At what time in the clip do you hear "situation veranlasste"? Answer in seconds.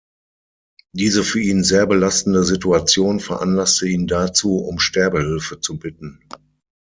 2.43-3.87